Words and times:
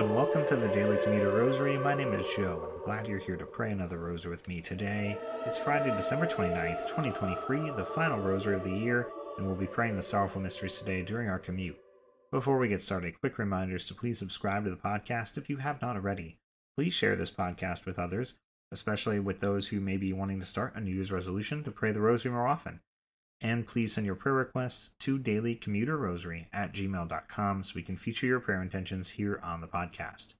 And 0.00 0.14
welcome 0.14 0.46
to 0.46 0.56
the 0.56 0.68
Daily 0.68 0.96
Commuter 1.04 1.28
Rosary. 1.30 1.76
My 1.76 1.92
name 1.92 2.14
is 2.14 2.26
Joe. 2.34 2.72
I'm 2.72 2.82
glad 2.82 3.06
you're 3.06 3.18
here 3.18 3.36
to 3.36 3.44
pray 3.44 3.70
another 3.70 3.98
rosary 3.98 4.30
with 4.30 4.48
me 4.48 4.62
today. 4.62 5.18
It's 5.44 5.58
Friday, 5.58 5.94
December 5.94 6.26
29th, 6.26 6.88
2023, 6.88 7.72
the 7.72 7.84
final 7.84 8.18
rosary 8.18 8.54
of 8.54 8.64
the 8.64 8.72
year, 8.72 9.08
and 9.36 9.46
we'll 9.46 9.56
be 9.56 9.66
praying 9.66 9.96
the 9.96 10.02
sorrowful 10.02 10.40
mysteries 10.40 10.78
today 10.78 11.02
during 11.02 11.28
our 11.28 11.38
commute. 11.38 11.76
Before 12.30 12.56
we 12.56 12.68
get 12.68 12.80
started, 12.80 13.20
quick 13.20 13.36
reminders 13.36 13.86
to 13.88 13.94
please 13.94 14.18
subscribe 14.18 14.64
to 14.64 14.70
the 14.70 14.76
podcast 14.76 15.36
if 15.36 15.50
you 15.50 15.58
have 15.58 15.82
not 15.82 15.96
already. 15.96 16.38
Please 16.78 16.94
share 16.94 17.14
this 17.14 17.30
podcast 17.30 17.84
with 17.84 17.98
others, 17.98 18.32
especially 18.72 19.20
with 19.20 19.40
those 19.40 19.66
who 19.66 19.80
may 19.80 19.98
be 19.98 20.14
wanting 20.14 20.40
to 20.40 20.46
start 20.46 20.74
a 20.74 20.80
New 20.80 20.94
Year's 20.94 21.12
resolution 21.12 21.62
to 21.64 21.70
pray 21.70 21.92
the 21.92 22.00
rosary 22.00 22.32
more 22.32 22.48
often. 22.48 22.80
And 23.40 23.66
please 23.66 23.94
send 23.94 24.06
your 24.06 24.16
prayer 24.16 24.34
requests 24.34 24.90
to 25.00 25.18
dailycommuterrosary 25.18 26.46
at 26.52 26.74
gmail.com 26.74 27.62
so 27.62 27.72
we 27.74 27.82
can 27.82 27.96
feature 27.96 28.26
your 28.26 28.40
prayer 28.40 28.60
intentions 28.60 29.08
here 29.08 29.40
on 29.42 29.60
the 29.60 29.66
podcast. 29.66 30.34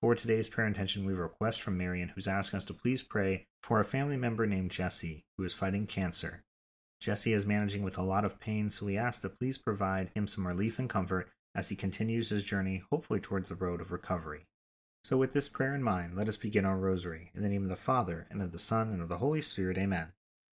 For 0.00 0.14
today's 0.14 0.48
prayer 0.48 0.66
intention, 0.66 1.04
we 1.04 1.12
have 1.12 1.20
a 1.20 1.24
request 1.24 1.62
from 1.62 1.76
Marion 1.76 2.10
who's 2.10 2.28
asking 2.28 2.58
us 2.58 2.64
to 2.66 2.74
please 2.74 3.02
pray 3.02 3.46
for 3.62 3.80
a 3.80 3.84
family 3.84 4.16
member 4.16 4.46
named 4.46 4.70
Jesse 4.70 5.24
who 5.36 5.44
is 5.44 5.52
fighting 5.52 5.86
cancer. 5.86 6.42
Jesse 7.00 7.32
is 7.32 7.46
managing 7.46 7.82
with 7.82 7.98
a 7.98 8.02
lot 8.02 8.24
of 8.24 8.40
pain, 8.40 8.70
so 8.70 8.86
we 8.86 8.96
ask 8.96 9.22
to 9.22 9.28
please 9.28 9.58
provide 9.58 10.10
him 10.14 10.26
some 10.26 10.46
relief 10.46 10.78
and 10.78 10.88
comfort 10.88 11.28
as 11.54 11.68
he 11.68 11.76
continues 11.76 12.30
his 12.30 12.44
journey, 12.44 12.82
hopefully 12.90 13.20
towards 13.20 13.48
the 13.48 13.54
road 13.54 13.80
of 13.80 13.90
recovery. 13.90 14.46
So, 15.04 15.16
with 15.16 15.32
this 15.32 15.48
prayer 15.48 15.74
in 15.74 15.82
mind, 15.82 16.16
let 16.16 16.28
us 16.28 16.36
begin 16.36 16.64
our 16.64 16.76
rosary. 16.76 17.30
In 17.34 17.42
the 17.42 17.48
name 17.48 17.62
of 17.62 17.68
the 17.68 17.76
Father, 17.76 18.26
and 18.30 18.42
of 18.42 18.52
the 18.52 18.58
Son, 18.58 18.88
and 18.88 19.00
of 19.00 19.08
the 19.08 19.18
Holy 19.18 19.40
Spirit, 19.40 19.78
amen. 19.78 20.12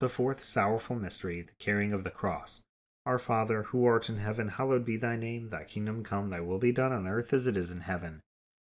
The 0.00 0.08
fourth 0.08 0.42
sorrowful 0.42 0.96
mystery, 0.96 1.42
the 1.42 1.52
carrying 1.58 1.92
of 1.92 2.04
the 2.04 2.10
cross. 2.10 2.62
Our 3.04 3.18
Father, 3.18 3.64
who 3.64 3.84
art 3.84 4.08
in 4.08 4.16
heaven, 4.16 4.48
hallowed 4.48 4.82
be 4.82 4.96
thy 4.96 5.16
name. 5.16 5.50
Thy 5.50 5.64
kingdom 5.64 6.02
come, 6.02 6.30
thy 6.30 6.40
will 6.40 6.58
be 6.58 6.72
done 6.72 6.90
on 6.90 7.06
earth 7.06 7.34
as 7.34 7.46
it 7.46 7.54
is 7.54 7.70
in 7.70 7.80
heaven. 7.80 8.22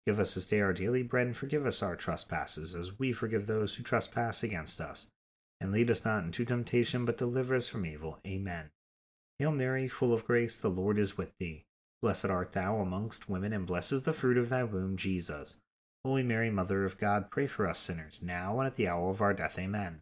Give 0.05 0.19
us 0.19 0.35
this 0.35 0.47
day 0.47 0.59
our 0.59 0.73
daily 0.73 1.03
bread, 1.03 1.27
and 1.27 1.37
forgive 1.37 1.65
us 1.65 1.81
our 1.81 1.95
trespasses, 1.95 2.75
as 2.75 2.99
we 2.99 3.13
forgive 3.13 3.47
those 3.47 3.75
who 3.75 3.83
trespass 3.83 4.43
against 4.43 4.81
us. 4.81 5.07
And 5.61 5.71
lead 5.71 5.89
us 5.89 6.03
not 6.03 6.25
into 6.25 6.43
temptation, 6.43 7.05
but 7.05 7.17
deliver 7.17 7.55
us 7.55 7.69
from 7.69 7.85
evil. 7.85 8.19
Amen. 8.27 8.71
Hail 9.39 9.51
Mary, 9.51 9.87
full 9.87 10.13
of 10.13 10.25
grace, 10.25 10.57
the 10.57 10.69
Lord 10.69 10.99
is 10.99 11.17
with 11.17 11.37
thee. 11.37 11.63
Blessed 12.01 12.25
art 12.25 12.51
thou 12.51 12.79
amongst 12.79 13.29
women, 13.29 13.53
and 13.53 13.65
blessed 13.65 13.93
is 13.93 14.03
the 14.03 14.11
fruit 14.11 14.37
of 14.37 14.49
thy 14.49 14.65
womb, 14.65 14.97
Jesus. 14.97 15.61
Holy 16.03 16.23
Mary, 16.23 16.49
Mother 16.49 16.83
of 16.83 16.97
God, 16.97 17.31
pray 17.31 17.47
for 17.47 17.67
us 17.67 17.79
sinners, 17.79 18.21
now 18.21 18.59
and 18.59 18.67
at 18.67 18.75
the 18.75 18.89
hour 18.89 19.09
of 19.09 19.21
our 19.21 19.33
death. 19.33 19.57
Amen. 19.57 20.01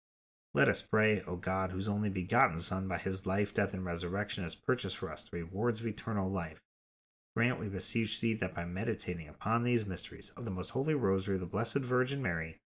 Let 0.53 0.67
us 0.67 0.81
pray, 0.81 1.21
O 1.25 1.37
God, 1.37 1.71
whose 1.71 1.87
only 1.87 2.09
begotten 2.09 2.59
Son, 2.59 2.87
by 2.87 2.97
his 2.97 3.25
life, 3.25 3.53
death, 3.53 3.73
and 3.73 3.85
resurrection, 3.85 4.43
has 4.43 4.53
purchased 4.53 4.97
for 4.97 5.09
us 5.09 5.23
the 5.23 5.37
rewards 5.37 5.79
of 5.79 5.87
eternal 5.87 6.29
life. 6.29 6.61
Grant, 7.35 7.57
we 7.57 7.69
beseech 7.69 8.19
thee, 8.19 8.33
that 8.33 8.53
by 8.53 8.65
meditating 8.65 9.29
upon 9.29 9.63
these 9.63 9.85
mysteries 9.85 10.33
of 10.35 10.43
the 10.43 10.51
most 10.51 10.71
holy 10.71 10.93
rosary 10.93 11.35
of 11.35 11.39
the 11.39 11.47
Blessed 11.47 11.77
Virgin 11.77 12.21
Mary, 12.21 12.57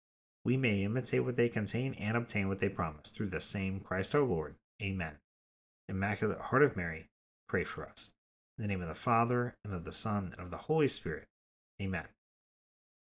we 0.43 0.57
may 0.57 0.83
imitate 0.83 1.23
what 1.23 1.35
they 1.35 1.47
contain 1.47 1.93
and 1.95 2.17
obtain 2.17 2.47
what 2.47 2.57
they 2.57 2.69
promise, 2.69 3.11
through 3.11 3.29
the 3.29 3.39
same 3.39 3.79
Christ 3.79 4.15
our 4.15 4.23
Lord. 4.23 4.55
Amen. 4.81 5.17
Immaculate 5.87 6.39
Heart 6.39 6.63
of 6.63 6.75
Mary, 6.75 7.05
pray 7.47 7.63
for 7.63 7.87
us. 7.87 8.09
In 8.57 8.63
the 8.63 8.67
name 8.67 8.81
of 8.81 8.87
the 8.87 8.95
Father, 8.95 9.53
and 9.63 9.73
of 9.73 9.83
the 9.83 9.93
Son, 9.93 10.33
and 10.35 10.39
of 10.39 10.49
the 10.49 10.57
Holy 10.57 10.87
Spirit. 10.87 11.25
Amen. 11.79 12.05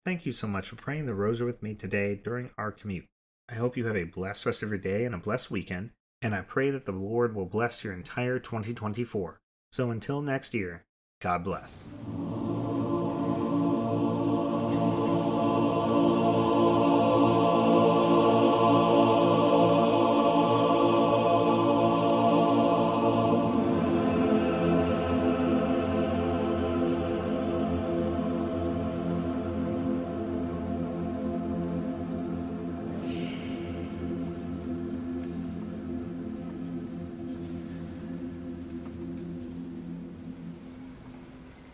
Thank 0.07 0.25
you 0.25 0.33
so 0.33 0.47
much 0.47 0.71
for 0.71 0.76
praying 0.76 1.05
the 1.05 1.14
rosary 1.14 1.47
with 1.47 1.62
me 1.62 1.75
today 1.75 2.14
during 2.14 2.50
our 2.57 2.73
commute. 2.73 3.07
I 3.52 3.56
hope 3.56 3.76
you 3.76 3.85
have 3.85 3.97
a 3.99 4.04
blessed 4.04 4.47
rest 4.47 4.62
of 4.62 4.71
your 4.71 4.78
day 4.78 5.04
and 5.04 5.14
a 5.14 5.18
blessed 5.18 5.50
weekend, 5.50 5.90
and 6.23 6.35
I 6.35 6.40
pray 6.40 6.71
that 6.71 6.87
the 6.87 6.92
Lord 6.92 7.35
will 7.35 7.44
bless 7.44 7.85
your 7.85 7.92
entire 7.92 8.38
2024. 8.38 9.40
So 9.71 9.90
until 9.90 10.23
next 10.23 10.54
year, 10.54 10.87
God 11.21 11.44
bless. 11.44 11.85